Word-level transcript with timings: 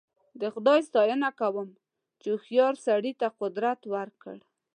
د 0.41 0.43
خدای 0.53 0.79
ستاینه 0.89 1.29
کوم 1.39 1.67
چې 2.21 2.27
هوښیار 2.31 2.73
سړي 2.87 3.11
ته 3.19 3.27
قدرت 3.39 3.79
ورکړ. 3.93 4.37